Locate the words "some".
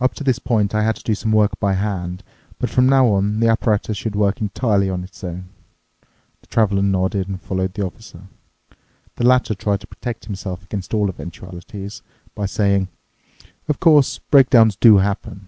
1.14-1.32